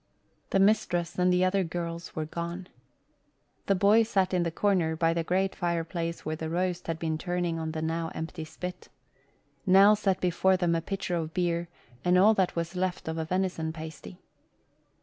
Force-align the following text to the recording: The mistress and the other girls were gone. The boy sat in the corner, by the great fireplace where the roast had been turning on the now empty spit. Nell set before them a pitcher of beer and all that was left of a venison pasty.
The 0.49 0.57
mistress 0.57 1.19
and 1.19 1.31
the 1.31 1.45
other 1.45 1.63
girls 1.63 2.15
were 2.15 2.25
gone. 2.25 2.69
The 3.67 3.75
boy 3.75 4.01
sat 4.01 4.33
in 4.33 4.41
the 4.41 4.49
corner, 4.49 4.95
by 4.95 5.13
the 5.13 5.23
great 5.23 5.53
fireplace 5.53 6.25
where 6.25 6.35
the 6.35 6.49
roast 6.49 6.87
had 6.87 6.97
been 6.97 7.19
turning 7.19 7.59
on 7.59 7.73
the 7.73 7.83
now 7.83 8.09
empty 8.15 8.43
spit. 8.45 8.89
Nell 9.67 9.95
set 9.95 10.19
before 10.19 10.57
them 10.57 10.73
a 10.73 10.81
pitcher 10.81 11.15
of 11.15 11.35
beer 11.35 11.69
and 12.03 12.17
all 12.17 12.33
that 12.33 12.55
was 12.55 12.75
left 12.75 13.07
of 13.07 13.19
a 13.19 13.25
venison 13.25 13.71
pasty. 13.73 14.17